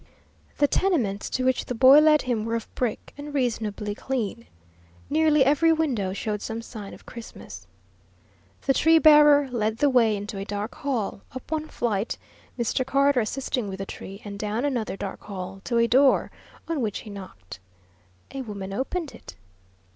[0.57, 4.47] The tenements to which the boy led him were of brick, and reasonably clean.
[5.11, 7.67] Nearly every window showed some sign of Christmas.
[8.65, 12.17] The tree bearer led the way into a dark hall, up one flight
[12.57, 12.83] Mr.
[12.83, 16.31] Carter assisting with the tree and down another dark hall, to a door,
[16.67, 17.59] on which he knocked.
[18.31, 19.35] A woman opened it.